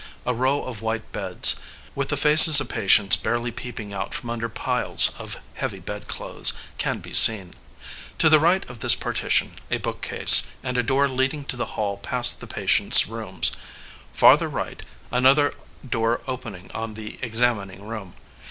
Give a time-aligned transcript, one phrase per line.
[0.25, 1.57] A row of white beds,
[1.93, 6.53] with the faces of patients barely peeping out from under piles of heavy bed clothes,
[6.79, 7.53] can be seen.
[8.17, 11.97] To the right of this partition, a bookcase, and a door leading to the hall
[11.97, 13.51] past the patients 1 rooms.
[14.11, 15.53] Farther right, another
[15.87, 18.15] door opening on the examining room.